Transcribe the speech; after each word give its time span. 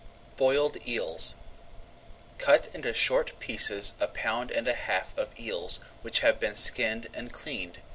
BOILED 0.35 0.77
EELS 0.87 1.35
Cut 2.39 2.69
into 2.73 2.91
short 2.91 3.37
pieces 3.39 3.93
a 3.99 4.07
pound 4.07 4.49
and 4.49 4.67
a 4.67 4.73
half 4.73 5.15
of 5.15 5.39
eels 5.39 5.79
which 6.01 6.21
have 6.21 6.39
been 6.39 6.55
skinned 6.55 7.05
and 7.13 7.31
cleaned. 7.31 7.77